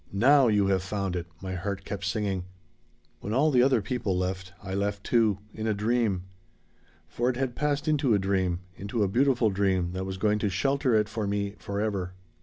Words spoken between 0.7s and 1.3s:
found it!'